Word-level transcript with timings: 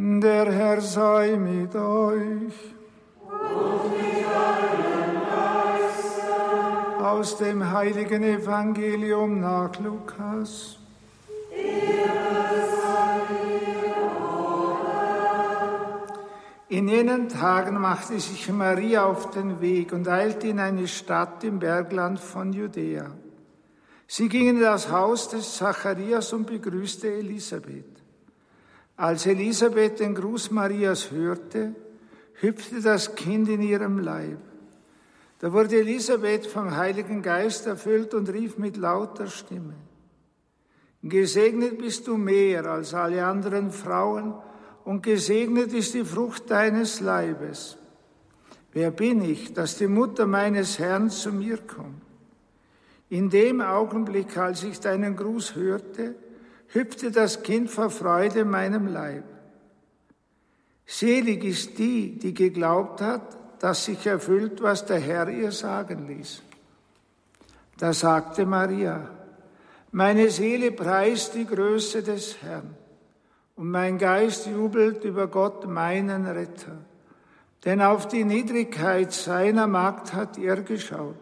Der 0.00 0.52
Herr 0.52 0.80
sei 0.80 1.36
mit 1.36 1.74
euch. 1.74 2.54
Und 3.20 3.90
mit 3.90 4.22
deinem 4.30 5.22
Geiste. 5.26 7.04
Aus 7.04 7.36
dem 7.36 7.72
heiligen 7.72 8.22
Evangelium 8.22 9.40
nach 9.40 9.76
Lukas. 9.80 10.78
In 16.68 16.86
jenen 16.86 17.28
Tagen 17.28 17.80
machte 17.80 18.20
sich 18.20 18.48
Maria 18.52 19.04
auf 19.04 19.30
den 19.30 19.60
Weg 19.60 19.92
und 19.92 20.06
eilte 20.06 20.46
in 20.46 20.60
eine 20.60 20.86
Stadt 20.86 21.42
im 21.42 21.58
Bergland 21.58 22.20
von 22.20 22.52
Judäa. 22.52 23.10
Sie 24.06 24.28
ging 24.28 24.48
in 24.50 24.60
das 24.60 24.92
Haus 24.92 25.28
des 25.28 25.56
Zacharias 25.56 26.32
und 26.32 26.46
begrüßte 26.46 27.12
Elisabeth. 27.14 27.97
Als 28.98 29.26
Elisabeth 29.26 30.00
den 30.00 30.12
Gruß 30.12 30.50
Marias 30.50 31.12
hörte, 31.12 31.72
hüpfte 32.40 32.80
das 32.80 33.14
Kind 33.14 33.48
in 33.48 33.62
ihrem 33.62 34.00
Leib. 34.00 34.38
Da 35.38 35.52
wurde 35.52 35.78
Elisabeth 35.78 36.48
vom 36.48 36.76
Heiligen 36.76 37.22
Geist 37.22 37.68
erfüllt 37.68 38.12
und 38.12 38.28
rief 38.28 38.58
mit 38.58 38.76
lauter 38.76 39.28
Stimme, 39.28 39.74
Gesegnet 41.04 41.78
bist 41.78 42.08
du 42.08 42.16
mehr 42.16 42.66
als 42.66 42.92
alle 42.92 43.24
anderen 43.24 43.70
Frauen 43.70 44.34
und 44.84 45.04
gesegnet 45.04 45.72
ist 45.72 45.94
die 45.94 46.04
Frucht 46.04 46.50
deines 46.50 46.98
Leibes. 46.98 47.78
Wer 48.72 48.90
bin 48.90 49.22
ich, 49.22 49.52
dass 49.52 49.78
die 49.78 49.86
Mutter 49.86 50.26
meines 50.26 50.80
Herrn 50.80 51.08
zu 51.08 51.32
mir 51.32 51.58
kommt? 51.58 52.02
In 53.10 53.30
dem 53.30 53.60
Augenblick, 53.60 54.36
als 54.36 54.64
ich 54.64 54.80
deinen 54.80 55.14
Gruß 55.14 55.54
hörte, 55.54 56.16
hüpfte 56.68 57.10
das 57.10 57.42
Kind 57.42 57.70
vor 57.70 57.90
Freude 57.90 58.40
in 58.40 58.50
meinem 58.50 58.86
Leib. 58.86 59.24
Selig 60.86 61.44
ist 61.44 61.78
die, 61.78 62.18
die 62.18 62.34
geglaubt 62.34 63.00
hat, 63.00 63.62
dass 63.62 63.84
sich 63.84 64.06
erfüllt, 64.06 64.62
was 64.62 64.86
der 64.86 65.00
Herr 65.00 65.28
ihr 65.28 65.52
sagen 65.52 66.06
ließ. 66.06 66.42
Da 67.78 67.92
sagte 67.92 68.46
Maria, 68.46 69.10
meine 69.92 70.30
Seele 70.30 70.72
preist 70.72 71.34
die 71.34 71.46
Größe 71.46 72.02
des 72.02 72.42
Herrn 72.42 72.74
und 73.56 73.70
mein 73.70 73.98
Geist 73.98 74.46
jubelt 74.46 75.04
über 75.04 75.26
Gott, 75.28 75.66
meinen 75.66 76.26
Retter. 76.26 76.78
Denn 77.64 77.82
auf 77.82 78.06
die 78.06 78.24
Niedrigkeit 78.24 79.12
seiner 79.12 79.66
Magd 79.66 80.12
hat 80.12 80.38
er 80.38 80.62
geschaut. 80.62 81.16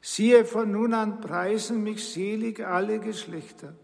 Siehe, 0.00 0.44
von 0.44 0.70
nun 0.70 0.92
an 0.94 1.20
preisen 1.20 1.82
mich 1.82 2.12
selig 2.12 2.64
alle 2.64 3.00
Geschlechter. 3.00 3.74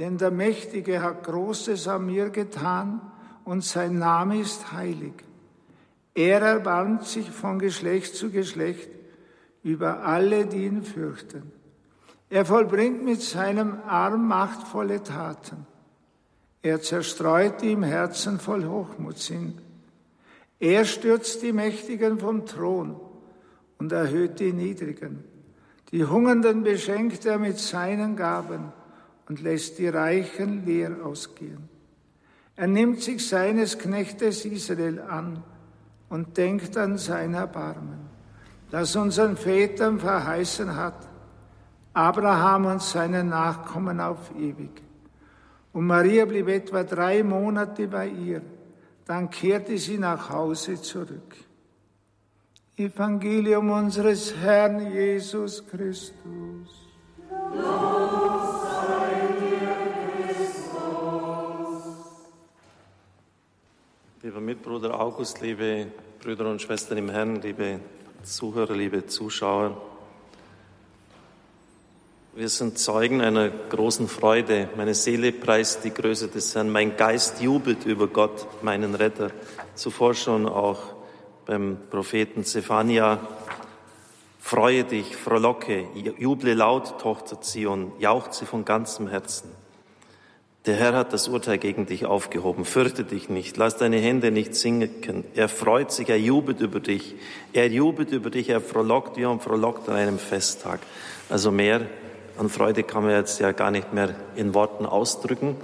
Denn 0.00 0.16
der 0.16 0.30
Mächtige 0.30 1.02
hat 1.02 1.24
Großes 1.24 1.86
an 1.86 2.06
mir 2.06 2.30
getan 2.30 3.02
und 3.44 3.62
sein 3.62 3.98
Name 3.98 4.40
ist 4.40 4.72
heilig. 4.72 5.12
Er 6.14 6.40
erbarmt 6.40 7.04
sich 7.04 7.30
von 7.30 7.58
Geschlecht 7.58 8.14
zu 8.14 8.30
Geschlecht 8.30 8.88
über 9.62 10.02
alle, 10.06 10.46
die 10.46 10.64
ihn 10.64 10.84
fürchten. 10.84 11.52
Er 12.30 12.46
vollbringt 12.46 13.04
mit 13.04 13.20
seinem 13.20 13.76
Arm 13.86 14.26
machtvolle 14.26 15.02
Taten. 15.02 15.66
Er 16.62 16.80
zerstreut 16.80 17.60
die 17.60 17.72
im 17.72 17.82
Herzen 17.82 18.40
voll 18.40 18.64
Hochmut 18.64 19.18
sind. 19.18 19.60
Er 20.58 20.86
stürzt 20.86 21.42
die 21.42 21.52
Mächtigen 21.52 22.18
vom 22.18 22.46
Thron 22.46 22.98
und 23.76 23.92
erhöht 23.92 24.40
die 24.40 24.54
Niedrigen. 24.54 25.24
Die 25.92 26.06
Hungernden 26.06 26.62
beschenkt 26.62 27.26
er 27.26 27.38
mit 27.38 27.58
seinen 27.58 28.16
Gaben 28.16 28.72
und 29.30 29.42
lässt 29.42 29.78
die 29.78 29.86
Reichen 29.86 30.66
leer 30.66 30.90
ausgehen. 31.04 31.68
Er 32.56 32.66
nimmt 32.66 33.00
sich 33.00 33.28
seines 33.28 33.78
Knechtes 33.78 34.44
Israel 34.44 35.00
an 35.02 35.44
und 36.08 36.36
denkt 36.36 36.76
an 36.76 36.98
sein 36.98 37.34
Erbarmen, 37.34 38.00
das 38.72 38.96
unseren 38.96 39.36
Vätern 39.36 40.00
verheißen 40.00 40.74
hat, 40.74 41.08
Abraham 41.92 42.66
und 42.66 42.82
seinen 42.82 43.28
Nachkommen 43.28 44.00
auf 44.00 44.32
ewig. 44.36 44.82
Und 45.72 45.86
Maria 45.86 46.24
blieb 46.24 46.48
etwa 46.48 46.82
drei 46.82 47.22
Monate 47.22 47.86
bei 47.86 48.08
ihr. 48.08 48.42
Dann 49.06 49.30
kehrte 49.30 49.78
sie 49.78 49.98
nach 49.98 50.28
Hause 50.28 50.82
zurück. 50.82 51.36
Evangelium 52.76 53.70
unseres 53.70 54.34
Herrn 54.34 54.92
Jesus 54.92 55.64
Christus. 55.68 56.90
Los 57.54 57.99
Lieber 64.22 64.40
Mitbruder 64.42 65.00
August, 65.00 65.40
liebe 65.40 65.86
Brüder 66.22 66.50
und 66.50 66.60
Schwestern 66.60 66.98
im 66.98 67.08
Herrn, 67.08 67.36
liebe 67.36 67.80
Zuhörer, 68.22 68.74
liebe 68.74 69.06
Zuschauer, 69.06 69.80
wir 72.34 72.50
sind 72.50 72.78
Zeugen 72.78 73.22
einer 73.22 73.48
großen 73.48 74.08
Freude. 74.08 74.68
Meine 74.76 74.92
Seele 74.92 75.32
preist 75.32 75.84
die 75.84 75.94
Größe 75.94 76.28
des 76.28 76.54
Herrn. 76.54 76.70
Mein 76.70 76.98
Geist 76.98 77.40
jubelt 77.40 77.86
über 77.86 78.08
Gott, 78.08 78.46
meinen 78.62 78.94
Retter. 78.94 79.30
Zuvor 79.74 80.12
schon 80.12 80.46
auch 80.46 80.80
beim 81.46 81.78
Propheten 81.88 82.44
Zephania. 82.44 83.26
Freue 84.38 84.84
dich, 84.84 85.16
frohlocke, 85.16 85.88
juble 86.18 86.52
laut, 86.52 87.00
Tochter 87.00 87.40
Zion, 87.40 87.92
jauchze 87.98 88.44
von 88.44 88.66
ganzem 88.66 89.08
Herzen. 89.08 89.59
Der 90.66 90.76
Herr 90.76 90.92
hat 90.94 91.14
das 91.14 91.26
Urteil 91.26 91.56
gegen 91.56 91.86
dich 91.86 92.04
aufgehoben. 92.04 92.66
Fürchte 92.66 93.02
dich 93.02 93.30
nicht, 93.30 93.56
lass 93.56 93.78
deine 93.78 93.96
Hände 93.96 94.30
nicht 94.30 94.54
sinken. 94.54 95.24
Er 95.34 95.48
freut 95.48 95.90
sich, 95.90 96.10
er 96.10 96.20
jubelt 96.20 96.60
über 96.60 96.80
dich. 96.80 97.14
Er 97.54 97.68
jubelt 97.68 98.12
über 98.12 98.28
dich, 98.28 98.50
er 98.50 98.60
frohlockt 98.60 99.16
wie 99.16 99.24
und 99.24 99.42
frohlockt 99.42 99.88
an 99.88 99.96
einem 99.96 100.18
Festtag. 100.18 100.80
Also 101.30 101.50
mehr 101.50 101.86
an 102.38 102.50
Freude 102.50 102.82
kann 102.82 103.04
man 103.04 103.12
jetzt 103.12 103.40
ja 103.40 103.52
gar 103.52 103.70
nicht 103.70 103.94
mehr 103.94 104.14
in 104.36 104.52
Worten 104.52 104.84
ausdrücken. 104.84 105.56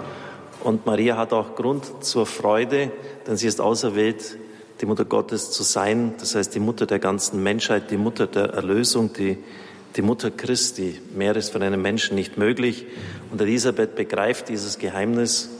Und 0.65 0.87
Maria 0.87 1.19
hat 1.19 1.35
auch 1.35 1.57
Grund 1.57 2.03
zur 2.03 2.25
Freude, 2.25 2.91
denn 3.27 3.37
sie 3.37 3.49
ist 3.49 3.61
auserwählt, 3.61 4.39
die 4.81 4.87
Mutter 4.87 5.05
Gottes 5.05 5.51
zu 5.51 5.63
sein. 5.63 6.15
Das 6.21 6.35
heißt, 6.35 6.55
die 6.55 6.61
Mutter 6.61 6.87
der 6.87 7.01
ganzen 7.01 7.43
Menschheit, 7.43 7.91
die 7.91 7.99
Mutter 7.99 8.27
der 8.27 8.55
Erlösung, 8.55 9.13
die, 9.13 9.37
die 9.97 10.03
Mutter 10.03 10.31
Christi. 10.31 11.01
Mehr 11.15 11.35
ist 11.37 11.51
für 11.51 11.61
einen 11.61 11.81
Menschen 11.81 12.15
nicht 12.15 12.37
möglich. 12.37 12.87
Und 13.31 13.41
Elisabeth 13.41 13.97
begreift 13.97 14.49
dieses 14.49 14.79
Geheimnis 14.79 15.51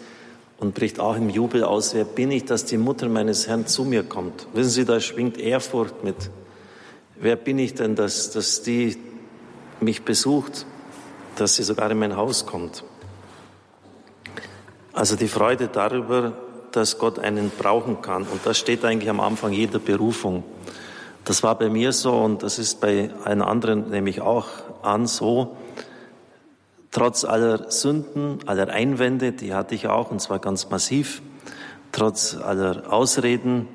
und 0.59 0.75
bricht 0.75 1.01
auch 1.01 1.17
im 1.17 1.31
Jubel 1.31 1.65
aus. 1.65 1.95
Wer 1.95 2.05
bin 2.05 2.31
ich, 2.31 2.45
dass 2.45 2.65
die 2.65 2.79
Mutter 2.79 3.09
meines 3.09 3.49
Herrn 3.49 3.67
zu 3.67 3.85
mir 3.85 4.03
kommt? 4.03 4.47
Wissen 4.55 4.71
Sie, 4.71 4.85
da 4.85 5.01
schwingt 5.01 5.39
Ehrfurcht 5.39 6.05
mit. 6.05 6.31
Wer 7.19 7.37
bin 7.37 7.59
ich 7.59 7.75
denn, 7.75 7.95
dass, 7.95 8.31
dass 8.31 8.63
die 8.63 8.97
mich 9.81 10.03
besucht? 10.03 10.67
dass 11.37 11.57
sie 11.57 11.63
sogar 11.63 11.91
in 11.91 11.99
mein 11.99 12.17
Haus 12.17 12.47
kommt. 12.47 12.85
Also 14.93 15.17
die 15.17 15.29
Freude 15.29 15.69
darüber, 15.69 16.33
dass 16.73 16.99
Gott 16.99 17.19
einen 17.19 17.51
brauchen 17.51 18.03
kann. 18.03 18.23
Und 18.25 18.45
das 18.45 18.59
steht 18.59 18.85
eigentlich 18.85 19.11
am 19.11 19.21
Anfang 19.21 19.53
jeder 19.53 19.79
Berufung. 19.79 20.43
Das 21.27 21.43
war 21.43 21.59
bei 21.59 21.69
mir 21.69 21.91
so 21.91 22.13
und 22.13 22.45
das 22.45 22.61
ist 22.61 22.81
bei 22.81 23.11
allen 23.25 23.43
anderen 23.43 23.91
nämlich 23.91 24.21
auch 24.21 24.47
an 24.83 25.09
so. 25.09 25.57
Trotz 26.93 27.25
aller 27.25 27.69
Sünden, 27.69 28.39
aller 28.47 28.69
Einwände, 28.69 29.33
die 29.33 29.53
hatte 29.53 29.75
ich 29.75 29.89
auch 29.89 30.13
und 30.13 30.21
zwar 30.21 30.39
ganz 30.39 30.71
massiv, 30.71 31.23
trotz 31.91 32.37
aller 32.37 32.93
Ausreden, 32.93 33.67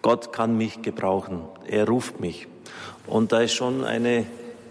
Gott 0.00 0.32
kann 0.32 0.56
mich 0.56 0.80
gebrauchen. 0.80 1.42
Er 1.66 1.86
ruft 1.86 2.20
mich. 2.20 2.48
Und 3.06 3.32
da 3.32 3.40
ist 3.40 3.52
schon 3.52 3.84
eine 3.84 4.24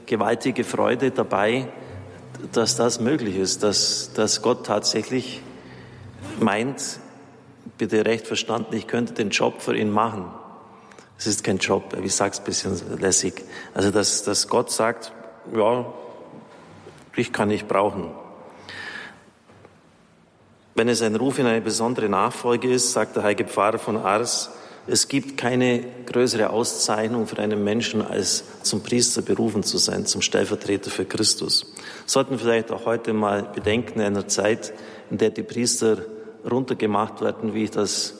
gewaltige 0.07 0.63
Freude 0.63 1.11
dabei, 1.11 1.67
dass 2.53 2.75
das 2.75 3.01
möglich 3.01 3.37
ist, 3.37 3.61
dass, 3.61 4.13
dass 4.15 4.41
Gott 4.41 4.65
tatsächlich 4.65 5.43
meint, 6.39 6.99
bitte 7.77 8.03
recht 8.03 8.25
verstanden, 8.25 8.75
ich 8.75 8.87
könnte 8.87 9.13
den 9.13 9.29
Job 9.29 9.61
für 9.61 9.77
ihn 9.77 9.91
machen. 9.91 10.25
Es 11.23 11.27
ist 11.27 11.43
kein 11.45 11.57
Job, 11.57 11.95
ich 12.03 12.13
sage 12.13 12.33
es 12.33 12.39
ein 12.39 12.43
bisschen 12.43 12.99
lässig. 12.99 13.45
Also, 13.73 13.91
dass, 13.91 14.23
dass 14.23 14.49
Gott 14.49 14.69
sagt, 14.69 15.13
ja, 15.55 15.85
ich 17.15 17.31
kann 17.31 17.47
nicht 17.47 17.65
brauchen. 17.65 18.11
Wenn 20.75 20.89
es 20.89 21.01
ein 21.01 21.15
Ruf 21.15 21.39
in 21.39 21.45
eine 21.45 21.61
besondere 21.61 22.09
Nachfolge 22.09 22.73
ist, 22.73 22.91
sagt 22.91 23.15
der 23.15 23.23
heilige 23.23 23.45
Pfarrer 23.45 23.79
von 23.79 23.95
Ars, 23.95 24.49
es 24.85 25.07
gibt 25.07 25.37
keine 25.37 25.85
größere 26.05 26.49
Auszeichnung 26.49 27.25
für 27.25 27.39
einen 27.39 27.63
Menschen, 27.63 28.01
als 28.01 28.43
zum 28.63 28.83
Priester 28.83 29.21
berufen 29.21 29.63
zu 29.63 29.77
sein, 29.77 30.05
zum 30.05 30.21
Stellvertreter 30.21 30.91
für 30.91 31.05
Christus. 31.05 31.73
Sollten 32.05 32.37
vielleicht 32.37 32.69
auch 32.69 32.85
heute 32.85 33.13
mal 33.13 33.43
bedenken 33.43 34.01
in 34.01 34.07
einer 34.07 34.27
Zeit, 34.27 34.73
in 35.09 35.19
der 35.19 35.29
die 35.29 35.43
Priester 35.43 35.99
runtergemacht 36.43 37.21
werden, 37.21 37.53
wie 37.53 37.63
ich 37.63 37.71
das 37.71 38.15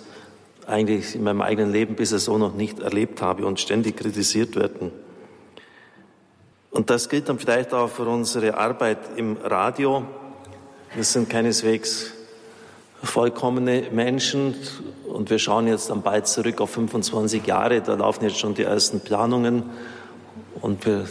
eigentlich 0.67 1.15
in 1.15 1.23
meinem 1.23 1.41
eigenen 1.41 1.71
Leben 1.71 1.95
bisher 1.95 2.19
so 2.19 2.37
noch 2.37 2.53
nicht 2.53 2.79
erlebt 2.79 3.21
habe 3.21 3.45
und 3.45 3.59
ständig 3.59 3.97
kritisiert 3.97 4.55
werden. 4.55 4.91
Und 6.71 6.89
das 6.89 7.09
gilt 7.09 7.29
dann 7.29 7.37
vielleicht 7.37 7.73
auch 7.73 7.89
für 7.89 8.05
unsere 8.05 8.57
Arbeit 8.57 8.97
im 9.15 9.37
Radio. 9.43 10.05
Wir 10.95 11.03
sind 11.03 11.29
keineswegs 11.29 12.13
vollkommene 13.03 13.89
Menschen. 13.91 14.55
Und 15.07 15.29
wir 15.29 15.37
schauen 15.37 15.67
jetzt 15.67 15.89
dann 15.89 16.01
bald 16.01 16.25
zurück 16.27 16.61
auf 16.61 16.71
25 16.71 17.45
Jahre. 17.45 17.81
Da 17.81 17.93
laufen 17.93 18.23
jetzt 18.23 18.39
schon 18.39 18.55
die 18.55 18.63
ersten 18.63 19.01
Planungen. 19.01 19.63
Und 20.61 20.85
wir 20.85 21.05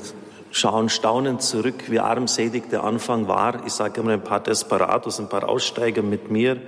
schauen 0.50 0.88
staunend 0.88 1.43
zurück, 1.43 1.84
wie 1.88 2.00
armselig 2.00 2.69
der 2.70 2.84
Anfang 2.84 3.28
war. 3.28 3.64
Ich 3.66 3.72
sage 3.72 4.00
immer 4.00 4.12
ein 4.12 4.25
paar 4.25 4.40
Desperados, 4.40 5.20
ein 5.20 5.28
paar 5.28 5.49
Aussteiger 5.49 6.02
mit 6.02 6.31
mir. 6.31 6.60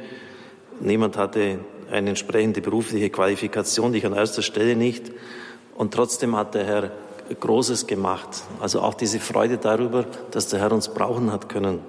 Niemand 0.81 1.17
hatte 1.17 1.59
eine 1.95 2.11
entsprechende 2.11 2.61
berufliche 2.61 3.09
Qualifikation, 3.11 3.95
ich 3.95 4.05
an 4.05 4.15
erster 4.15 4.43
Stelle 4.43 4.77
nicht. 4.77 5.13
Und 5.75 5.95
trotzdem 5.95 6.37
hat 6.37 6.55
der 6.55 6.65
Herr 6.65 6.91
Großes 7.41 7.87
gemacht. 7.87 8.29
Also 8.61 8.81
auch 8.81 8.95
diese 8.95 9.21
Freude 9.21 9.59
darüber, 9.59 10.05
dass 10.31 10.49
der 10.49 10.61
Herr 10.61 10.73
uns 10.73 10.89
brauchen 10.89 11.33
hat 11.33 11.49
können. 11.49 11.81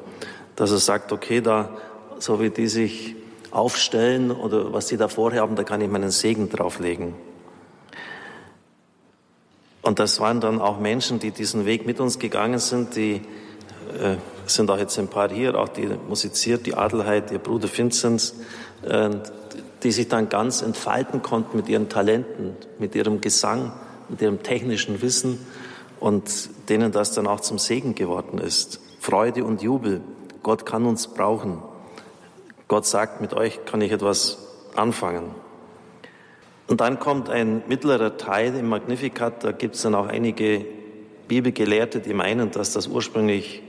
Dass 0.56 0.72
er 0.72 0.78
sagt, 0.78 1.12
okay, 1.12 1.42
da, 1.42 1.78
so 2.19 2.40
wie 2.40 2.50
die 2.50 2.68
sich 2.68 3.16
aufstellen 3.52 4.31
oder 4.31 4.74
was 4.74 4.88
die 4.88 4.98
da 4.98 5.07
vorher 5.07 5.42
haben, 5.42 5.56
da 5.56 5.63
kann 5.63 5.81
ich 5.81 5.90
meinen 5.90 6.12
Segen 6.12 6.50
drauflegen. 6.50 7.13
Und 9.81 10.00
das 10.00 10.19
waren 10.19 10.40
dann 10.40 10.60
auch 10.60 10.80
Menschen, 10.80 11.19
die 11.19 11.31
diesen 11.31 11.66
Weg 11.66 11.86
mit 11.86 12.00
uns 12.00 12.18
gegangen 12.18 12.60
sind, 12.60 12.96
die 12.96 13.22
äh, 14.00 14.16
sind 14.46 14.69
auch 14.72 14.78
jetzt 14.78 14.98
ein 14.98 15.07
paar 15.07 15.30
hier, 15.30 15.56
auch 15.57 15.69
die 15.69 15.90
musiziert, 16.07 16.66
die 16.66 16.75
Adelheid, 16.75 17.31
ihr 17.31 17.40
Bruder 17.40 17.69
Vinzenz, 17.72 18.36
äh, 18.84 19.10
die 19.83 19.92
sich 19.92 20.07
dann 20.07 20.30
ganz 20.30 20.62
entfalten 20.62 21.22
konnten 21.22 21.57
mit 21.57 21.69
ihren 21.69 21.89
Talenten, 21.89 22.56
mit 22.80 22.95
ihrem 22.95 23.22
Gesang, 23.22 23.72
mit 24.10 24.22
ihrem 24.22 24.44
technischen 24.44 25.01
Wissen 25.01 25.39
und 26.00 26.50
denen 26.69 26.92
das 26.92 27.13
dann 27.13 27.27
auch 27.27 27.39
zum 27.39 27.60
Segen 27.60 27.95
geworden 27.95 28.38
ist. 28.38 28.80
Freude 29.00 29.44
und 29.44 29.62
Jubel. 29.62 30.01
Gott 30.44 30.66
kann 30.66 30.86
uns 30.86 31.07
brauchen. 31.07 31.62
Gott 32.68 32.86
sagt, 32.86 33.22
mit 33.22 33.33
euch 33.33 33.66
kann 33.66 33.81
ich 33.81 33.92
etwas 33.92 34.39
anfangen. 34.75 35.31
Und 36.68 36.81
dann 36.81 37.00
kommt 37.00 37.30
ein 37.30 37.63
mittlerer 37.68 38.18
Teil 38.18 38.56
im 38.56 38.68
Magnificat, 38.69 39.44
da 39.44 39.51
gibt 39.51 39.75
es 39.75 39.83
dann 39.83 39.94
auch 39.94 40.07
einige 40.07 40.66
Bibelgelehrte, 41.28 42.00
die 42.00 42.13
meinen, 42.13 42.51
dass 42.51 42.74
das 42.74 42.88
ursprünglich 42.88 43.62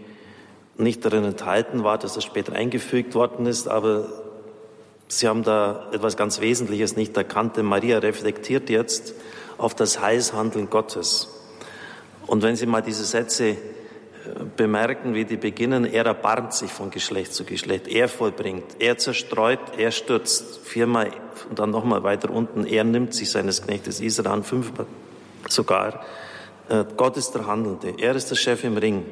nicht 0.79 1.05
darin 1.05 1.25
enthalten 1.25 1.85
war, 1.85 1.99
dass 1.99 2.15
das 2.15 2.25
später 2.25 2.55
eingefügt 2.55 3.15
worden 3.15 3.47
ist, 3.47 3.69
aber 3.69 4.26
sie 5.09 5.29
haben 5.29 5.43
da 5.43 5.89
etwas 5.93 6.17
ganz 6.17 6.41
Wesentliches 6.41 6.97
nicht 6.97 7.17
erkannt, 7.17 7.57
denn 7.57 7.67
Maria 7.67 7.99
reflektiert 7.99 8.71
jetzt 8.71 9.15
auf 9.59 9.75
das 9.75 10.01
Heilshandeln 10.01 10.71
Gottes. 10.71 11.29
Und 12.27 12.43
wenn 12.43 12.57
Sie 12.57 12.67
mal 12.67 12.83
diese 12.83 13.05
Sätze 13.05 13.51
äh, 13.51 13.57
bemerken, 14.57 15.15
wie 15.15 15.25
die 15.25 15.37
beginnen, 15.37 15.85
er 15.85 16.07
erbarmt 16.07 16.53
sich 16.53 16.71
von 16.71 16.91
Geschlecht 16.91 17.33
zu 17.33 17.45
Geschlecht, 17.45 17.87
er 17.89 18.09
vollbringt, 18.09 18.65
er 18.81 18.99
zerstreut, 18.99 19.61
er 19.79 19.93
stürzt, 19.93 20.59
viermal 20.65 21.11
und 21.49 21.59
dann 21.59 21.71
nochmal 21.71 22.03
weiter 22.03 22.31
unten, 22.31 22.67
er 22.67 22.85
nimmt 22.85 23.15
sich 23.15 23.31
seines 23.31 23.63
Knechtes 23.63 24.01
Israel 24.01 24.33
an, 24.33 24.45
fünfmal 24.45 24.87
sogar. 25.49 26.05
Äh, 26.69 26.85
Gott 26.97 27.17
ist 27.17 27.33
der 27.33 27.47
Handelnde, 27.47 27.95
er 27.99 28.15
ist 28.17 28.31
der 28.31 28.37
Chef 28.37 28.65
im 28.65 28.77
Ring 28.77 29.05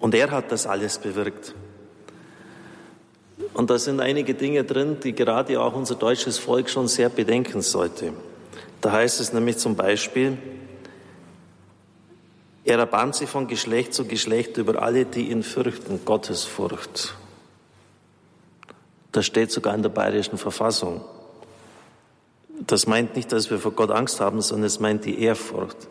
und 0.00 0.14
er 0.14 0.30
hat 0.30 0.50
das 0.50 0.66
alles 0.66 0.98
bewirkt. 0.98 1.54
Und 3.54 3.70
da 3.70 3.78
sind 3.78 4.00
einige 4.00 4.34
Dinge 4.34 4.64
drin, 4.64 4.98
die 5.02 5.12
gerade 5.14 5.60
auch 5.60 5.74
unser 5.74 5.94
deutsches 5.94 6.38
Volk 6.38 6.68
schon 6.70 6.88
sehr 6.88 7.08
bedenken 7.08 7.62
sollte. 7.62 8.12
Da 8.80 8.92
heißt 8.92 9.20
es 9.20 9.32
nämlich 9.32 9.58
zum 9.58 9.76
Beispiel, 9.76 10.38
er 12.64 12.78
erbarmt 12.78 13.14
sich 13.14 13.28
von 13.28 13.46
Geschlecht 13.46 13.94
zu 13.94 14.04
Geschlecht 14.04 14.56
über 14.58 14.82
alle, 14.82 15.06
die 15.06 15.30
ihn 15.30 15.42
fürchten, 15.42 16.04
Gottesfurcht. 16.04 17.14
Das 19.12 19.24
steht 19.24 19.50
sogar 19.50 19.74
in 19.74 19.82
der 19.82 19.88
bayerischen 19.88 20.36
Verfassung. 20.36 21.00
Das 22.66 22.86
meint 22.86 23.16
nicht, 23.16 23.32
dass 23.32 23.50
wir 23.50 23.58
vor 23.58 23.72
Gott 23.72 23.90
Angst 23.90 24.20
haben, 24.20 24.42
sondern 24.42 24.66
es 24.66 24.80
meint 24.80 25.04
die 25.04 25.20
Ehrfurcht. 25.22 25.88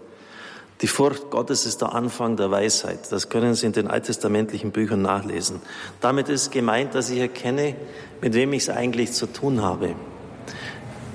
Die 0.82 0.88
Furcht 0.88 1.32
Gottes 1.32 1.66
ist 1.66 1.82
der 1.82 1.94
Anfang 1.94 2.38
der 2.38 2.52
Weisheit. 2.52 3.12
Das 3.12 3.30
können 3.30 3.56
Sie 3.56 3.66
in 3.66 3.74
den 3.74 3.88
alttestamentlichen 3.88 4.72
Büchern 4.72 5.02
nachlesen. 5.02 5.62
Damit 6.02 6.30
ist 6.30 6.52
gemeint, 6.52 6.94
dass 6.94 7.10
ich 7.10 7.20
erkenne, 7.20 7.76
mit 8.22 8.36
wem 8.36 8.54
ich 8.54 8.64
es 8.64 8.70
eigentlich 8.70 9.12
zu 9.12 9.26
tun 9.26 9.62
habe. 9.64 9.96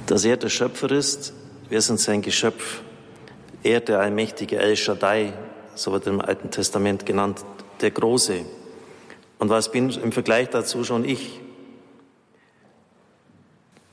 Dass 0.07 0.25
er 0.25 0.37
der 0.37 0.49
Schöpfer 0.49 0.91
ist, 0.91 1.33
wir 1.69 1.81
sind 1.81 2.01
sein 2.01 2.23
Geschöpf. 2.23 2.83
Er, 3.63 3.81
der 3.81 4.01
allmächtige 4.01 4.59
El 4.59 4.77
Shaddai, 4.77 5.33
so 5.77 5.93
wird 5.93 6.09
im 6.09 6.21
Alten 6.21 6.51
Testament 6.51 7.07
genannt, 7.07 7.45
der 7.81 7.93
Große. 7.93 8.45
Und 9.39 9.49
was 9.49 9.71
bin 9.71 9.91
im 9.91 10.11
Vergleich 10.11 10.51
dazu 10.51 10.83
schon 10.83 11.05
ich? 11.05 11.41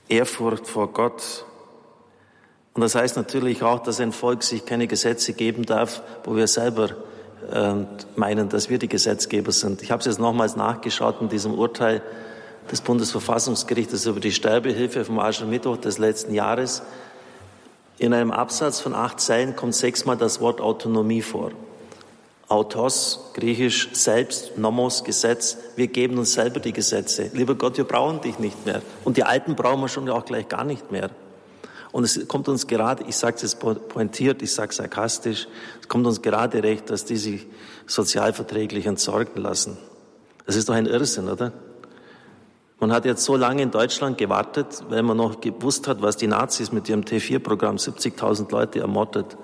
Ehrfurcht 0.07 0.65
vor 0.65 0.91
Gott. 0.91 1.45
Und 2.79 2.83
das 2.83 2.95
heißt 2.95 3.17
natürlich 3.17 3.61
auch, 3.61 3.79
dass 3.79 3.99
ein 3.99 4.13
Volk 4.13 4.41
sich 4.41 4.65
keine 4.65 4.87
Gesetze 4.87 5.33
geben 5.33 5.65
darf, 5.65 6.01
wo 6.23 6.37
wir 6.37 6.47
selber 6.47 6.91
äh, 7.51 7.73
meinen, 8.15 8.47
dass 8.47 8.69
wir 8.69 8.79
die 8.79 8.87
Gesetzgeber 8.87 9.51
sind. 9.51 9.81
Ich 9.81 9.91
habe 9.91 9.99
es 9.99 10.05
jetzt 10.05 10.17
nochmals 10.17 10.55
nachgeschaut 10.55 11.19
in 11.19 11.27
diesem 11.27 11.53
Urteil 11.53 12.01
des 12.71 12.79
Bundesverfassungsgerichtes 12.79 14.05
über 14.05 14.21
die 14.21 14.31
Sterbehilfe 14.31 15.03
vom 15.03 15.19
Aschermittwoch 15.19 15.75
des 15.75 15.97
letzten 15.97 16.33
Jahres. 16.33 16.81
In 17.97 18.13
einem 18.13 18.31
Absatz 18.31 18.79
von 18.79 18.95
acht 18.95 19.19
Zeilen 19.19 19.57
kommt 19.57 19.75
sechsmal 19.75 20.15
das 20.15 20.39
Wort 20.39 20.61
Autonomie 20.61 21.21
vor. 21.21 21.51
Autos, 22.47 23.31
griechisch 23.33 23.89
selbst, 23.91 24.57
Nomos, 24.57 25.03
Gesetz. 25.03 25.57
Wir 25.75 25.87
geben 25.87 26.17
uns 26.17 26.31
selber 26.31 26.61
die 26.61 26.71
Gesetze. 26.71 27.29
Lieber 27.33 27.55
Gott, 27.55 27.75
wir 27.75 27.83
brauchen 27.83 28.21
dich 28.21 28.39
nicht 28.39 28.65
mehr. 28.65 28.81
Und 29.03 29.17
die 29.17 29.25
Alten 29.25 29.57
brauchen 29.57 29.81
wir 29.81 29.89
schon 29.89 30.09
auch 30.09 30.23
gleich 30.23 30.47
gar 30.47 30.63
nicht 30.63 30.93
mehr. 30.93 31.09
Und 31.91 32.03
es 32.03 32.27
kommt 32.27 32.47
uns 32.47 32.67
gerade, 32.67 33.03
ich 33.07 33.15
sage 33.15 33.37
es 33.37 33.41
jetzt 33.41 33.59
pointiert, 33.59 34.41
ich 34.41 34.53
sage 34.53 34.73
sarkastisch, 34.73 35.47
es 35.81 35.87
kommt 35.87 36.05
uns 36.05 36.21
gerade 36.21 36.61
recht, 36.63 36.89
dass 36.89 37.05
die 37.05 37.17
sich 37.17 37.47
sozialverträglich 37.87 38.85
entsorgen 38.85 39.41
lassen. 39.41 39.77
Das 40.45 40.55
ist 40.55 40.69
doch 40.69 40.75
ein 40.75 40.85
Irrsinn, 40.85 41.29
oder? 41.29 41.51
Man 42.79 42.93
hat 42.93 43.05
jetzt 43.05 43.25
so 43.25 43.35
lange 43.35 43.61
in 43.61 43.71
Deutschland 43.71 44.17
gewartet, 44.17 44.83
weil 44.87 45.03
man 45.03 45.17
noch 45.17 45.41
gewusst 45.41 45.87
hat, 45.87 46.01
was 46.01 46.15
die 46.15 46.27
Nazis 46.27 46.71
mit 46.71 46.87
ihrem 46.87 47.01
T4-Programm 47.01 47.75
70.000 47.75 48.51
Leute 48.51 48.79
ermordet 48.79 49.37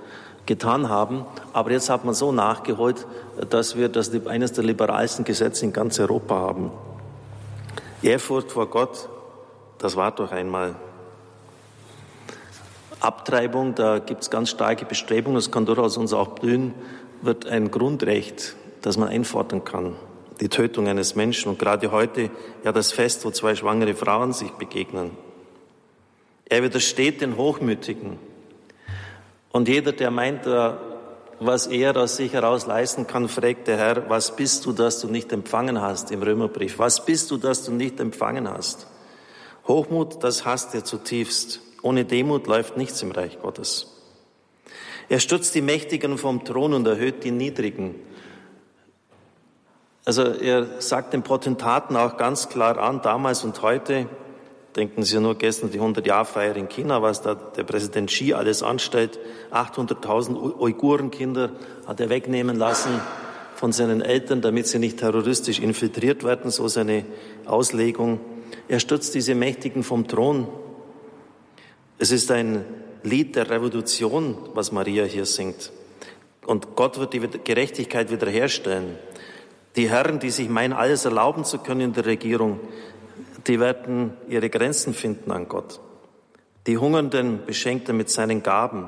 getan 0.45 0.87
haben. 0.87 1.25
Aber 1.51 1.71
jetzt 1.71 1.89
hat 1.89 2.05
man 2.05 2.13
so 2.13 2.31
nachgeholt, 2.31 3.05
dass 3.49 3.75
wir 3.75 3.89
das 3.89 4.11
eines 4.27 4.53
der 4.53 4.63
liberalsten 4.63 5.25
Gesetze 5.25 5.65
in 5.65 5.73
ganz 5.73 5.99
Europa 5.99 6.35
haben. 6.35 6.71
Ehrfurcht 8.01 8.51
vor 8.51 8.69
Gott, 8.69 9.09
das 9.79 9.95
war 9.95 10.11
doch 10.11 10.31
einmal. 10.31 10.75
Abtreibung, 13.05 13.75
da 13.75 13.99
gibt 13.99 14.23
es 14.23 14.29
ganz 14.29 14.49
starke 14.49 14.85
Bestrebungen, 14.85 15.35
das 15.35 15.51
kann 15.51 15.65
durchaus 15.65 15.97
uns 15.97 16.13
auch 16.13 16.29
blühen, 16.29 16.73
wird 17.21 17.47
ein 17.47 17.71
Grundrecht, 17.71 18.55
das 18.81 18.97
man 18.97 19.09
einfordern 19.09 19.63
kann 19.63 19.95
die 20.41 20.49
Tötung 20.49 20.87
eines 20.87 21.15
Menschen 21.15 21.49
und 21.49 21.59
gerade 21.59 21.91
heute 21.91 22.29
ja 22.63 22.71
das 22.71 22.91
Fest, 22.91 23.25
wo 23.25 23.31
zwei 23.31 23.55
schwangere 23.55 23.95
Frauen 23.95 24.33
sich 24.33 24.51
begegnen. 24.51 25.11
Er 26.47 26.63
widersteht 26.63 27.21
den 27.21 27.37
Hochmütigen. 27.37 28.19
Und 29.51 29.67
jeder, 29.67 29.93
der 29.93 30.11
meint, 30.11 30.45
äh, 30.45 30.73
was 31.39 31.67
er 31.67 31.97
aus 31.97 32.17
sich 32.17 32.33
heraus 32.33 32.65
leisten 32.65 33.07
kann, 33.07 33.27
fragt 33.29 33.67
der 33.67 33.77
Herr, 33.77 34.09
was 34.09 34.35
bist 34.35 34.65
du, 34.65 34.73
dass 34.73 35.01
du 35.01 35.07
nicht 35.07 35.31
empfangen 35.31 35.81
hast 35.81 36.11
im 36.11 36.21
Römerbrief? 36.21 36.77
Was 36.77 37.03
bist 37.03 37.31
du, 37.31 37.37
dass 37.37 37.65
du 37.65 37.71
nicht 37.71 37.99
empfangen 37.99 38.49
hast? 38.49 38.87
Hochmut, 39.67 40.23
das 40.23 40.45
hasst 40.45 40.75
er 40.75 40.83
zutiefst. 40.83 41.61
Ohne 41.85 42.03
Demut 42.03 42.47
läuft 42.47 42.77
nichts 42.77 43.03
im 43.03 43.11
Reich 43.11 43.39
Gottes. 43.39 43.85
Er 45.07 45.19
stürzt 45.19 45.53
die 45.53 45.61
Mächtigen 45.61 46.17
vom 46.17 46.43
Thron 46.43 46.73
und 46.73 46.87
erhöht 46.87 47.23
die 47.23 47.29
Niedrigen. 47.29 47.93
Also 50.03 50.23
er 50.23 50.81
sagt 50.81 51.13
den 51.13 51.21
Potentaten 51.21 51.95
auch 51.95 52.17
ganz 52.17 52.49
klar 52.49 52.79
an, 52.79 53.03
damals 53.03 53.43
und 53.43 53.61
heute, 53.61 54.07
denken 54.75 55.03
Sie 55.03 55.19
nur 55.19 55.35
gestern 55.35 55.69
die 55.69 55.79
100-Jahr-Feier 55.79 56.55
in 56.55 56.69
China, 56.69 57.03
was 57.03 57.21
da 57.21 57.35
der 57.35 57.65
Präsident 57.65 58.09
Xi 58.09 58.33
alles 58.33 58.63
anstellt. 58.63 59.19
800.000 59.51 60.59
Uigurenkinder 60.59 61.51
hat 61.85 61.99
er 61.99 62.09
wegnehmen 62.09 62.57
lassen 62.57 62.99
von 63.53 63.71
seinen 63.71 64.01
Eltern, 64.01 64.41
damit 64.41 64.65
sie 64.65 64.79
nicht 64.79 64.97
terroristisch 64.97 65.59
infiltriert 65.59 66.23
werden, 66.23 66.49
so 66.49 66.67
seine 66.67 67.05
Auslegung. 67.45 68.21
Er 68.67 68.79
stürzt 68.79 69.13
diese 69.13 69.35
Mächtigen 69.35 69.83
vom 69.83 70.07
Thron. 70.07 70.47
Es 71.97 72.11
ist 72.11 72.29
ein 72.31 72.65
Lied 73.03 73.35
der 73.35 73.49
Revolution, 73.49 74.37
was 74.53 74.71
Maria 74.71 75.05
hier 75.05 75.25
singt. 75.25 75.71
Und 76.45 76.75
Gott 76.75 76.99
wird 76.99 77.13
die 77.13 77.19
Gerechtigkeit 77.19 78.11
wiederherstellen. 78.11 78.97
Die 79.75 79.89
Herren, 79.89 80.19
die 80.19 80.29
sich 80.29 80.49
meinen, 80.49 80.73
alles 80.73 81.05
erlauben 81.05 81.45
zu 81.45 81.59
können 81.59 81.81
in 81.81 81.93
der 81.93 82.05
Regierung, 82.05 82.59
die 83.47 83.59
werden 83.59 84.13
ihre 84.27 84.49
Grenzen 84.49 84.93
finden 84.93 85.31
an 85.31 85.47
Gott. 85.47 85.79
Die 86.67 86.77
Hungernden 86.77 87.45
beschenkt 87.45 87.87
er 87.87 87.93
mit 87.93 88.09
seinen 88.09 88.41
Gaben. 88.41 88.87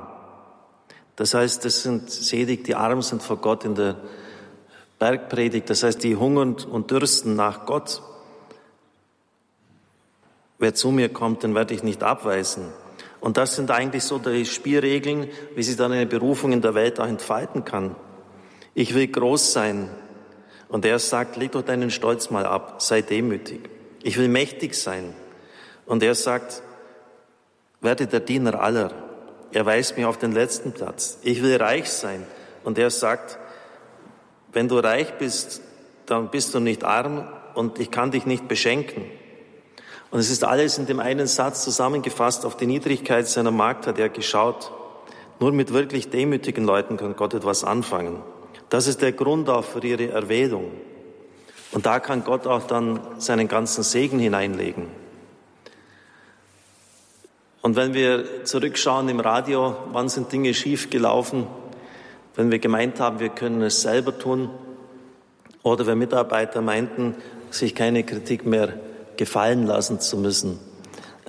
Das 1.15 1.33
heißt, 1.33 1.63
das 1.63 1.83
sind 1.83 2.09
selig, 2.09 2.63
die 2.63 2.75
arm 2.75 3.01
sind 3.01 3.23
vor 3.23 3.37
Gott 3.37 3.65
in 3.65 3.75
der 3.75 3.97
Bergpredigt. 4.99 5.69
Das 5.69 5.83
heißt, 5.83 6.03
die 6.03 6.15
hungern 6.15 6.55
und 6.69 6.91
dürsten 6.91 7.35
nach 7.35 7.65
Gott. 7.65 8.01
Wer 10.59 10.73
zu 10.73 10.91
mir 10.91 11.09
kommt, 11.09 11.43
den 11.43 11.53
werde 11.53 11.73
ich 11.73 11.83
nicht 11.83 12.03
abweisen. 12.03 12.65
Und 13.19 13.37
das 13.37 13.55
sind 13.55 13.71
eigentlich 13.71 14.03
so 14.03 14.19
die 14.19 14.45
Spielregeln, 14.45 15.29
wie 15.55 15.63
sich 15.63 15.75
dann 15.75 15.91
eine 15.91 16.05
Berufung 16.05 16.51
in 16.51 16.61
der 16.61 16.75
Welt 16.75 16.99
auch 16.99 17.07
entfalten 17.07 17.65
kann. 17.65 17.95
Ich 18.73 18.93
will 18.93 19.07
groß 19.07 19.53
sein. 19.53 19.89
Und 20.69 20.85
er 20.85 20.99
sagt, 20.99 21.35
leg 21.37 21.51
doch 21.51 21.63
deinen 21.63 21.89
Stolz 21.89 22.29
mal 22.29 22.45
ab, 22.45 22.81
sei 22.81 23.01
demütig. 23.01 23.69
Ich 24.03 24.17
will 24.17 24.27
mächtig 24.27 24.75
sein. 24.75 25.13
Und 25.85 26.03
er 26.03 26.15
sagt, 26.15 26.61
werde 27.81 28.07
der 28.07 28.19
Diener 28.19 28.61
aller. 28.61 28.91
Er 29.51 29.65
weist 29.65 29.97
mich 29.97 30.05
auf 30.05 30.17
den 30.17 30.33
letzten 30.33 30.73
Platz. 30.73 31.19
Ich 31.23 31.41
will 31.41 31.55
reich 31.55 31.89
sein. 31.89 32.25
Und 32.63 32.77
er 32.77 32.89
sagt, 32.89 33.39
wenn 34.51 34.67
du 34.67 34.77
reich 34.79 35.13
bist, 35.13 35.61
dann 36.05 36.29
bist 36.29 36.53
du 36.53 36.59
nicht 36.59 36.83
arm 36.83 37.27
und 37.53 37.79
ich 37.79 37.91
kann 37.91 38.11
dich 38.11 38.25
nicht 38.25 38.47
beschenken. 38.47 39.05
Und 40.09 40.19
es 40.19 40.29
ist 40.29 40.43
alles 40.43 40.77
in 40.77 40.85
dem 40.85 40.99
einen 40.99 41.27
Satz 41.27 41.63
zusammengefasst. 41.63 42.45
Auf 42.45 42.55
die 42.55 42.67
Niedrigkeit 42.67 43.27
seiner 43.27 43.51
Magd 43.51 43.87
hat 43.87 43.99
er 43.99 44.09
geschaut. 44.09 44.71
Nur 45.39 45.51
mit 45.51 45.73
wirklich 45.73 46.09
demütigen 46.09 46.65
Leuten 46.65 46.97
kann 46.97 47.15
Gott 47.15 47.33
etwas 47.33 47.63
anfangen. 47.63 48.21
Das 48.69 48.87
ist 48.87 49.01
der 49.01 49.11
Grund 49.11 49.49
auch 49.49 49.63
für 49.63 49.83
ihre 49.83 50.09
Erwählung. 50.09 50.71
Und 51.71 51.85
da 51.85 51.99
kann 51.99 52.23
Gott 52.23 52.47
auch 52.47 52.63
dann 52.63 52.99
seinen 53.17 53.47
ganzen 53.47 53.83
Segen 53.83 54.19
hineinlegen. 54.19 54.87
Und 57.61 57.75
wenn 57.75 57.93
wir 57.93 58.45
zurückschauen 58.45 59.09
im 59.09 59.19
Radio, 59.19 59.75
wann 59.91 60.07
sind 60.07 60.31
Dinge 60.31 60.53
schief 60.53 60.89
gelaufen, 60.89 61.47
wenn 62.35 62.49
wir 62.49 62.59
gemeint 62.59 62.99
haben, 62.99 63.19
wir 63.19 63.29
können 63.29 63.61
es 63.61 63.81
selber 63.81 64.17
tun, 64.17 64.49
oder 65.63 65.85
wenn 65.85 65.97
Mitarbeiter 65.97 66.61
meinten, 66.61 67.15
sich 67.49 67.75
keine 67.75 68.03
Kritik 68.03 68.45
mehr 68.45 68.73
gefallen 69.17 69.65
lassen 69.65 69.99
zu 69.99 70.17
müssen. 70.17 70.59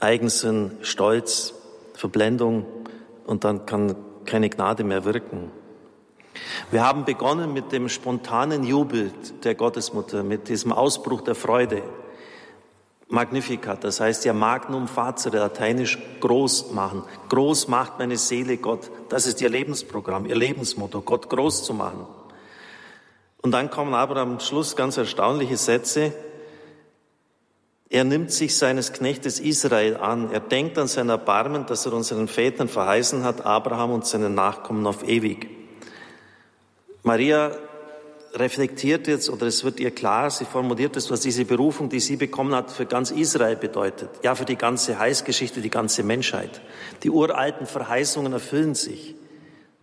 Eigensinn, 0.01 0.73
Stolz, 0.83 1.55
Verblendung 1.95 2.67
und 3.27 3.45
dann 3.45 3.67
kann 3.67 3.97
keine 4.25 4.49
Gnade 4.49 4.85
mehr 4.85 5.05
wirken. 5.05 5.51
Wir 6.71 6.85
haben 6.85 7.05
begonnen 7.05 7.53
mit 7.53 7.73
dem 7.73 7.89
spontanen 7.89 8.63
Jubel 8.63 9.11
der 9.43 9.55
Gottesmutter, 9.55 10.23
mit 10.23 10.49
diesem 10.49 10.73
Ausbruch 10.73 11.23
der 11.23 11.35
Freude. 11.35 11.83
Magnificat, 13.09 13.85
das 13.85 14.01
heißt 14.01 14.27
ja 14.27 14.35
Magnum 14.35 14.87
Facere, 14.87 15.39
lateinisch 15.39 15.99
groß 16.21 16.73
machen. 16.73 17.03
Groß 17.31 17.69
macht 17.69 17.99
meine 17.99 18.19
Seele 18.19 18.59
Gott. 18.59 18.91
Das 19.09 19.27
ist 19.27 19.41
ihr 19.41 19.49
Lebensprogramm, 19.49 20.27
ihr 20.27 20.37
Lebensmotto, 20.37 21.01
Gott 21.01 21.31
groß 21.31 21.65
zu 21.65 21.73
machen. 21.73 22.07
Und 23.41 23.53
dann 23.53 23.71
kommen 23.71 23.95
aber 23.95 24.17
am 24.17 24.41
Schluss 24.41 24.77
ganz 24.77 24.99
erstaunliche 24.99 25.57
Sätze. 25.57 26.13
Er 27.91 28.05
nimmt 28.05 28.31
sich 28.31 28.57
seines 28.57 28.93
Knechtes 28.93 29.41
Israel 29.41 29.97
an. 29.97 30.31
Er 30.31 30.41
denkt 30.41 30.77
an 30.77 30.89
sein 30.89 31.09
Erbarmen, 31.09 31.65
das 31.67 31.87
er 31.87 31.95
unseren 31.95 32.29
Vätern 32.29 32.69
verheißen 32.69 33.25
hat, 33.25 33.47
Abraham 33.47 33.93
und 33.93 34.07
seinen 34.07 34.35
Nachkommen 34.35 34.87
auf 34.87 35.09
ewig. 35.09 35.49
Maria 37.03 37.57
reflektiert 38.35 39.07
jetzt, 39.07 39.31
oder 39.31 39.47
es 39.47 39.65
wird 39.65 39.81
ihr 39.81 39.91
klar, 39.91 40.31
sie 40.31 40.45
formuliert 40.45 40.97
es, 40.97 41.11
was 41.11 41.21
diese 41.21 41.47
Berufung, 41.47 41.89
die 41.89 42.01
sie 42.01 42.17
bekommen 42.17 42.55
hat, 42.55 42.71
für 42.71 42.85
ganz 42.85 43.11
Israel 43.11 43.57
bedeutet. 43.57 44.11
Ja, 44.23 44.35
für 44.35 44.45
die 44.45 44.57
ganze 44.57 44.99
Heilsgeschichte, 44.99 45.63
die 45.63 45.71
ganze 45.71 46.03
Menschheit. 46.03 46.61
Die 47.03 47.11
uralten 47.11 47.67
Verheißungen 47.67 48.35
erfüllen 48.35 48.75
sich. 48.75 49.15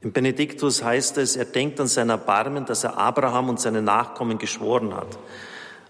Im 0.01 0.11
Benediktus 0.11 0.83
heißt 0.83 1.17
es, 1.17 1.35
er 1.35 1.45
denkt 1.45 1.79
an 1.79 1.87
sein 1.87 2.11
Erbarmen, 2.11 2.65
dass 2.65 2.83
er 2.83 2.97
Abraham 2.99 3.49
und 3.49 3.59
seine 3.59 3.81
Nachkommen 3.81 4.37
geschworen 4.37 4.93
hat. 4.93 5.17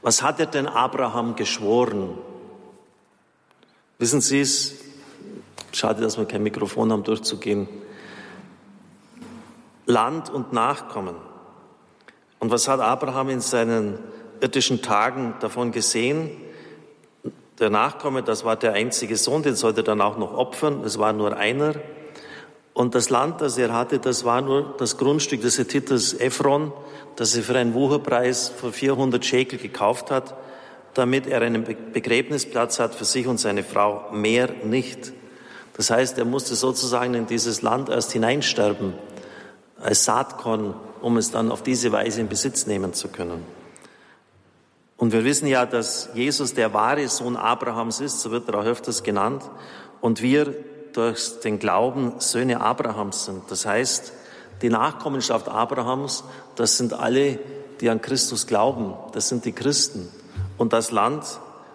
Was 0.06 0.22
hat 0.22 0.40
er 0.40 0.46
denn 0.46 0.68
Abraham 0.68 1.36
geschworen? 1.36 2.16
Wissen 3.98 4.22
Sie 4.22 4.40
es? 4.40 4.76
Schade, 5.72 6.04
dass 6.04 6.20
wir 6.20 6.26
kein 6.26 6.44
Mikrofon 6.44 6.92
haben, 6.92 7.04
durchzugehen. 7.04 7.68
Land 9.88 10.30
und 10.30 10.54
Nachkommen. 10.54 11.16
Und 12.38 12.52
was 12.52 12.68
hat 12.68 12.82
Abraham 12.82 13.30
in 13.30 13.42
seinen 13.42 13.98
irdischen 14.42 14.84
Tagen 14.84 15.34
davon 15.40 15.72
gesehen? 15.72 16.30
Der 17.58 17.72
Nachkomme, 17.72 18.22
das 18.22 18.46
war 18.46 18.58
der 18.58 18.74
einzige 18.74 19.18
Sohn, 19.18 19.42
den 19.42 19.56
sollte 19.56 19.82
er 19.82 19.86
dann 19.86 20.02
auch 20.02 20.20
noch 20.20 20.36
opfern. 20.36 20.84
Es 20.84 21.00
war 21.00 21.14
nur 21.14 21.36
einer. 21.36 21.74
Und 22.75 22.94
das 22.94 23.10
Land, 23.10 23.39
das 23.39 23.58
er 23.58 23.72
hatte, 23.72 24.00
das 24.00 24.25
war 24.25 24.41
nur 24.41 24.75
das 24.77 24.98
Grundstück 24.98 25.41
des 25.41 25.58
Hethiters 25.58 26.13
Ephron, 26.13 26.74
das 27.15 27.34
er 27.34 27.41
für 27.41 27.58
einen 27.58 27.74
Wucherpreis 27.74 28.50
von 28.50 28.74
400 28.74 29.24
Schekel 29.24 29.58
gekauft 29.58 30.12
hat, 30.12 30.36
damit 30.94 31.25
er 31.25 31.41
einen 31.41 31.63
Begräbnisplatz 31.63 32.79
hat 32.79 32.94
für 32.94 33.05
sich 33.05 33.27
und 33.27 33.39
seine 33.39 33.63
Frau, 33.63 34.12
mehr 34.12 34.50
nicht. 34.65 35.13
Das 35.77 35.89
heißt, 35.89 36.17
er 36.17 36.25
musste 36.25 36.55
sozusagen 36.55 37.13
in 37.13 37.27
dieses 37.27 37.62
Land 37.62 37.88
erst 37.88 38.12
hineinsterben, 38.12 38.94
als 39.79 40.03
Saatkorn, 40.03 40.74
um 41.01 41.15
es 41.15 41.32
dann 41.32 41.53
auf 41.53 41.63
diese 41.63 41.94
Weise 41.94 42.20
in 42.20 42.27
Besitz 42.27 42.67
nehmen 42.67 42.94
zu 42.94 43.08
können. 43.08 43.46
Und 44.98 45.13
wir 45.13 45.24
wissen 45.24 45.48
ja, 45.48 45.65
dass 45.65 46.10
Jesus 46.13 46.53
der 46.53 46.74
wahre 46.74 47.08
Sohn 47.08 47.38
Abrahams 47.38 48.01
ist, 48.01 48.20
so 48.20 48.32
wird 48.32 48.50
er 48.50 48.60
auch 48.60 48.65
öfters 48.65 49.01
genannt, 49.01 49.50
und 50.01 50.22
wir 50.22 50.53
durch 50.96 51.40
den 51.42 51.60
Glauben 51.60 52.14
Söhne 52.20 52.62
Abrahams 52.62 53.25
sind. 53.25 53.44
Das 53.50 53.66
heißt, 53.66 54.14
die 54.62 54.70
Nachkommenschaft 54.70 55.50
Abrahams, 55.50 56.24
das 56.56 56.78
sind 56.78 56.94
alle, 56.94 57.40
die 57.82 57.90
an 57.90 58.02
Christus 58.02 58.48
glauben. 58.48 58.94
Das 59.12 59.28
sind 59.28 59.44
die 59.46 59.52
Christen. 59.52 60.08
Und 60.58 60.72
das 60.72 60.92
Land 60.92 61.25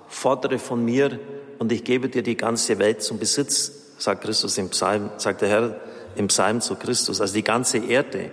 fordere 0.08 0.58
von 0.58 0.84
mir 0.84 1.18
und 1.58 1.70
ich 1.70 1.84
gebe 1.84 2.08
dir 2.08 2.22
die 2.22 2.36
ganze 2.36 2.78
Welt 2.78 3.02
zum 3.02 3.18
Besitz, 3.18 3.72
sagt 3.98 4.22
Christus 4.24 4.56
im 4.56 4.70
Psalm, 4.70 5.10
sagt 5.18 5.42
der 5.42 5.48
Herr 5.48 5.80
im 6.16 6.28
Psalm 6.28 6.62
zu 6.62 6.76
Christus. 6.76 7.20
Also 7.20 7.34
die 7.34 7.44
ganze 7.44 7.78
Erde. 7.78 8.32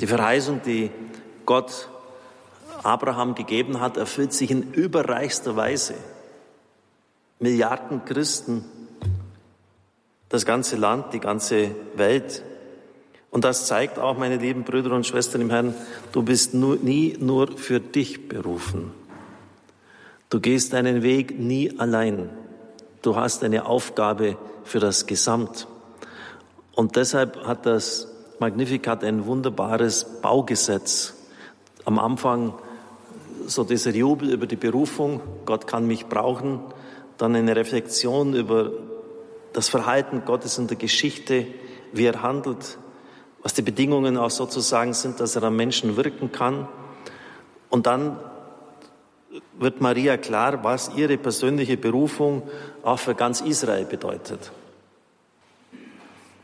Die 0.00 0.06
Verheißung, 0.06 0.62
die 0.64 0.90
Gott 1.44 1.88
Abraham 2.84 3.34
gegeben 3.34 3.80
hat, 3.80 3.96
erfüllt 3.96 4.32
sich 4.32 4.50
in 4.50 4.72
überreichster 4.72 5.56
Weise. 5.56 5.94
Milliarden 7.40 8.04
Christen 8.04 8.64
das 10.28 10.44
ganze 10.44 10.76
Land, 10.76 11.12
die 11.12 11.20
ganze 11.20 11.70
Welt. 11.96 12.42
Und 13.30 13.44
das 13.44 13.66
zeigt 13.66 13.98
auch, 13.98 14.16
meine 14.16 14.36
lieben 14.36 14.64
Brüder 14.64 14.92
und 14.92 15.06
Schwestern 15.06 15.40
im 15.40 15.50
Herrn, 15.50 15.74
du 16.12 16.22
bist 16.22 16.54
nur, 16.54 16.76
nie 16.76 17.16
nur 17.18 17.56
für 17.56 17.80
dich 17.80 18.28
berufen. 18.28 18.92
Du 20.30 20.40
gehst 20.40 20.72
deinen 20.72 21.02
Weg 21.02 21.38
nie 21.38 21.78
allein. 21.78 22.30
Du 23.02 23.16
hast 23.16 23.44
eine 23.44 23.66
Aufgabe 23.66 24.36
für 24.64 24.80
das 24.80 25.06
Gesamt. 25.06 25.68
Und 26.74 26.96
deshalb 26.96 27.46
hat 27.46 27.66
das 27.66 28.08
Magnificat 28.38 29.04
ein 29.04 29.26
wunderbares 29.26 30.04
Baugesetz. 30.22 31.14
Am 31.84 31.98
Anfang 31.98 32.54
so 33.46 33.64
dieser 33.64 33.90
Jubel 33.90 34.32
über 34.32 34.46
die 34.46 34.56
Berufung, 34.56 35.20
Gott 35.44 35.66
kann 35.66 35.86
mich 35.86 36.06
brauchen, 36.06 36.60
dann 37.18 37.36
eine 37.36 37.54
Reflexion 37.54 38.34
über 38.34 38.72
das 39.54 39.68
Verhalten 39.68 40.24
Gottes 40.26 40.58
in 40.58 40.66
der 40.66 40.76
Geschichte, 40.76 41.46
wie 41.92 42.04
er 42.04 42.20
handelt, 42.22 42.76
was 43.42 43.54
die 43.54 43.62
Bedingungen 43.62 44.18
auch 44.18 44.30
sozusagen 44.30 44.92
sind, 44.92 45.20
dass 45.20 45.36
er 45.36 45.44
am 45.44 45.56
Menschen 45.56 45.96
wirken 45.96 46.32
kann. 46.32 46.68
Und 47.70 47.86
dann 47.86 48.18
wird 49.58 49.80
Maria 49.80 50.16
klar, 50.16 50.64
was 50.64 50.90
ihre 50.96 51.16
persönliche 51.16 51.76
Berufung 51.76 52.42
auch 52.82 52.98
für 52.98 53.14
ganz 53.14 53.40
Israel 53.40 53.84
bedeutet. 53.84 54.50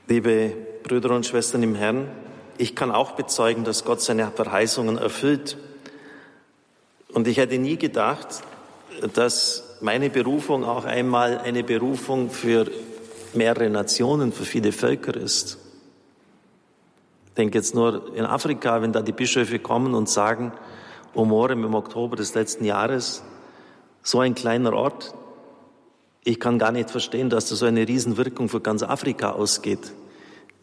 Liebe 0.06 0.52
Brüder 0.82 1.10
und 1.10 1.26
Schwestern 1.26 1.62
im 1.62 1.74
Herrn, 1.74 2.08
ich 2.58 2.76
kann 2.76 2.92
auch 2.92 3.12
bezeugen, 3.12 3.64
dass 3.64 3.84
Gott 3.84 4.00
seine 4.00 4.30
Verheißungen 4.30 4.98
erfüllt. 4.98 5.56
Und 7.12 7.26
ich 7.26 7.38
hätte 7.38 7.58
nie 7.58 7.76
gedacht, 7.76 8.42
dass 9.14 9.78
meine 9.80 10.10
Berufung 10.10 10.64
auch 10.64 10.84
einmal 10.84 11.38
eine 11.38 11.64
Berufung 11.64 12.30
für 12.30 12.70
mehrere 13.34 13.70
Nationen, 13.70 14.32
für 14.32 14.44
viele 14.44 14.72
Völker 14.72 15.16
ist. 15.16 15.58
Ich 17.26 17.34
denke 17.34 17.58
jetzt 17.58 17.74
nur 17.74 18.14
in 18.14 18.24
Afrika, 18.24 18.82
wenn 18.82 18.92
da 18.92 19.02
die 19.02 19.12
Bischöfe 19.12 19.58
kommen 19.58 19.94
und 19.94 20.08
sagen, 20.08 20.52
Omorem 21.14 21.64
im 21.64 21.74
Oktober 21.74 22.16
des 22.16 22.34
letzten 22.34 22.64
Jahres, 22.64 23.22
so 24.02 24.20
ein 24.20 24.34
kleiner 24.34 24.72
Ort, 24.72 25.14
ich 26.22 26.38
kann 26.38 26.58
gar 26.58 26.72
nicht 26.72 26.90
verstehen, 26.90 27.30
dass 27.30 27.48
da 27.48 27.56
so 27.56 27.66
eine 27.66 27.88
Riesenwirkung 27.88 28.48
für 28.48 28.60
ganz 28.60 28.82
Afrika 28.82 29.32
ausgeht, 29.32 29.92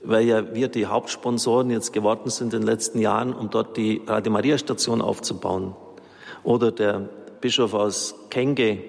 weil 0.03 0.25
ja 0.25 0.53
wir 0.53 0.67
die 0.67 0.85
Hauptsponsoren 0.85 1.71
jetzt 1.71 1.93
geworden 1.93 2.29
sind 2.29 2.53
in 2.53 2.61
den 2.61 2.67
letzten 2.67 2.99
Jahren, 2.99 3.33
um 3.33 3.49
dort 3.49 3.75
die 3.75 4.01
Radio 4.05 4.31
Maria 4.31 4.57
Station 4.57 5.01
aufzubauen. 5.01 5.75
Oder 6.43 6.71
der 6.71 7.09
Bischof 7.41 7.73
aus 7.73 8.15
Kenge 8.29 8.79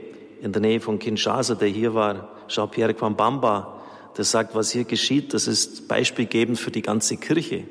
in 0.41 0.53
der 0.53 0.61
Nähe 0.61 0.81
von 0.81 0.99
Kinshasa, 0.99 1.55
der 1.55 1.69
hier 1.69 1.95
war, 1.95 2.29
Jean-Pierre 2.49 2.95
Kwambamba, 2.95 3.81
der 4.17 4.25
sagt, 4.25 4.55
was 4.55 4.71
hier 4.71 4.85
geschieht, 4.85 5.33
das 5.33 5.47
ist 5.47 5.87
beispielgebend 5.89 6.59
für 6.59 6.71
die 6.71 6.83
ganze 6.83 7.17
Kirche. 7.17 7.65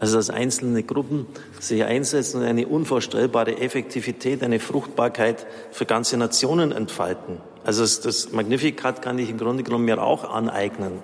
Also 0.00 0.16
dass 0.16 0.30
einzelne 0.30 0.82
Gruppen 0.82 1.26
sich 1.60 1.84
einsetzen 1.84 2.40
und 2.40 2.46
eine 2.46 2.66
unvorstellbare 2.66 3.58
Effektivität, 3.58 4.42
eine 4.42 4.58
Fruchtbarkeit 4.58 5.46
für 5.72 5.84
ganze 5.84 6.16
Nationen 6.16 6.72
entfalten. 6.72 7.36
Also 7.64 7.82
das 7.82 8.32
Magnificat 8.32 9.02
kann 9.02 9.18
ich 9.18 9.28
im 9.28 9.36
Grunde 9.36 9.62
genommen 9.62 9.84
mir 9.84 10.02
auch 10.02 10.24
aneignen. 10.24 11.00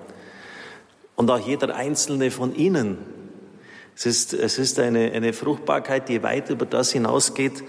Und 1.14 1.30
auch 1.30 1.38
jeder 1.38 1.76
einzelne 1.76 2.30
von 2.30 2.54
Ihnen. 2.54 2.98
Es 3.94 4.06
ist, 4.06 4.32
es 4.32 4.58
ist 4.58 4.78
eine, 4.78 5.12
eine 5.12 5.32
Fruchtbarkeit, 5.34 6.08
die 6.08 6.22
weit 6.22 6.50
über 6.50 6.64
das 6.64 6.92
hinausgeht, 6.92 7.64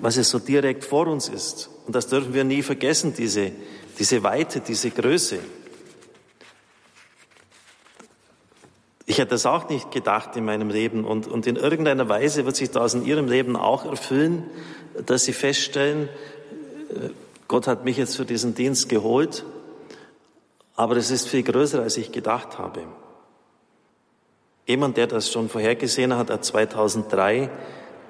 was 0.00 0.16
es 0.16 0.30
so 0.30 0.38
direkt 0.38 0.84
vor 0.84 1.06
uns 1.06 1.28
ist. 1.28 1.70
Und 1.86 1.94
das 1.94 2.06
dürfen 2.06 2.32
wir 2.32 2.44
nie 2.44 2.62
vergessen, 2.62 3.14
diese, 3.16 3.52
diese 3.98 4.22
Weite, 4.22 4.60
diese 4.60 4.90
Größe. 4.90 5.38
Ich 9.06 9.18
hätte 9.18 9.30
das 9.30 9.44
auch 9.46 9.68
nicht 9.68 9.90
gedacht 9.90 10.34
in 10.36 10.44
meinem 10.44 10.70
Leben 10.70 11.04
und, 11.04 11.26
und 11.26 11.46
in 11.46 11.56
irgendeiner 11.56 12.08
Weise 12.08 12.46
wird 12.46 12.56
sich 12.56 12.70
das 12.70 12.94
in 12.94 13.04
Ihrem 13.04 13.28
Leben 13.28 13.54
auch 13.56 13.84
erfüllen, 13.84 14.44
dass 15.06 15.24
Sie 15.24 15.32
feststellen, 15.32 16.08
äh, 16.90 17.10
Gott 17.46 17.66
hat 17.66 17.84
mich 17.84 17.98
jetzt 17.98 18.16
für 18.16 18.24
diesen 18.24 18.54
Dienst 18.54 18.88
geholt, 18.88 19.44
aber 20.74 20.96
es 20.96 21.10
ist 21.10 21.28
viel 21.28 21.42
größer, 21.42 21.82
als 21.82 21.96
ich 21.98 22.10
gedacht 22.10 22.58
habe. 22.58 22.84
Jemand, 24.66 24.96
der 24.96 25.06
das 25.06 25.30
schon 25.30 25.50
vorhergesehen 25.50 26.16
hat, 26.16 26.30
hat 26.30 26.44
2003 26.44 27.50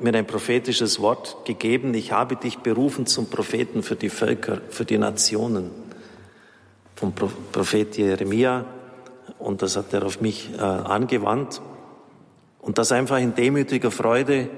mir 0.01 0.15
ein 0.15 0.27
prophetisches 0.27 1.01
Wort 1.01 1.45
gegeben. 1.45 1.95
Ich 1.95 2.13
habe 2.13 2.37
dich 2.37 2.59
berufen 2.59 3.07
zum 3.07 3.31
Propheten 3.31 3.83
für 3.83 3.97
die 3.97 4.11
Völker, 4.11 4.61
für 4.71 4.85
die 4.85 4.99
Nationen. 4.99 5.71
Vom 6.97 7.13
Prophet 7.15 7.97
Jeremia 7.97 8.67
und 9.39 9.63
das 9.63 9.77
hat 9.77 9.93
er 9.93 10.05
auf 10.05 10.21
mich 10.21 10.51
äh, 10.57 10.61
angewandt. 10.61 11.61
Und 12.61 12.79
das 12.79 12.93
einfach 12.93 13.19
in 13.19 13.35
demütiger 13.35 13.91
Freude 13.91 14.49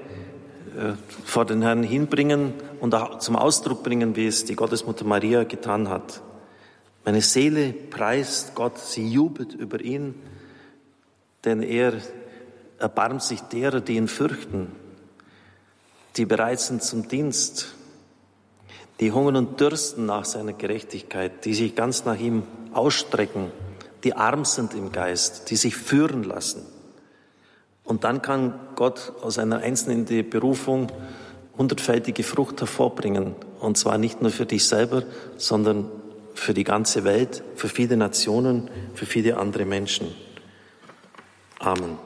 äh, 0.77 0.93
vor 1.25 1.45
den 1.45 1.61
Herrn 1.61 1.83
hinbringen 1.83 2.53
und 2.79 2.95
auch 2.95 3.19
zum 3.19 3.35
Ausdruck 3.35 3.83
bringen, 3.83 4.15
wie 4.15 4.27
es 4.27 4.45
die 4.45 4.55
Gottesmutter 4.55 5.05
Maria 5.05 5.43
getan 5.43 5.89
hat. 5.89 6.21
Meine 7.03 7.21
Seele 7.21 7.73
preist 7.73 8.55
Gott, 8.55 8.77
sie 8.77 9.07
jubelt 9.07 9.53
über 9.53 9.81
ihn, 9.81 10.15
denn 11.45 11.61
er 11.63 11.93
erbarmt 12.79 13.23
sich 13.23 13.41
derer, 13.41 13.81
die 13.81 13.95
ihn 13.95 14.07
fürchten, 14.07 14.71
die 16.17 16.25
bereit 16.25 16.59
sind 16.59 16.83
zum 16.83 17.07
Dienst, 17.07 17.75
die 18.99 19.11
hungern 19.11 19.35
und 19.35 19.59
dürsten 19.59 20.05
nach 20.05 20.25
seiner 20.25 20.53
Gerechtigkeit, 20.53 21.45
die 21.45 21.53
sich 21.53 21.75
ganz 21.75 22.05
nach 22.05 22.19
ihm 22.19 22.43
ausstrecken 22.73 23.51
die 24.03 24.13
arm 24.13 24.45
sind 24.45 24.73
im 24.73 24.91
Geist, 24.91 25.49
die 25.49 25.55
sich 25.55 25.75
führen 25.75 26.23
lassen. 26.23 26.65
Und 27.83 28.03
dann 28.03 28.21
kann 28.21 28.53
Gott 28.75 29.13
aus 29.21 29.37
einer 29.37 29.57
einzelnen 29.57 30.05
Berufung 30.29 30.91
hundertfältige 31.57 32.23
Frucht 32.23 32.59
hervorbringen. 32.59 33.35
Und 33.59 33.77
zwar 33.77 33.97
nicht 33.97 34.21
nur 34.21 34.31
für 34.31 34.45
dich 34.45 34.67
selber, 34.67 35.03
sondern 35.37 35.89
für 36.35 36.53
die 36.53 36.63
ganze 36.63 37.03
Welt, 37.03 37.43
für 37.55 37.69
viele 37.69 37.97
Nationen, 37.97 38.69
für 38.93 39.05
viele 39.05 39.37
andere 39.37 39.65
Menschen. 39.65 40.13
Amen. 41.59 41.97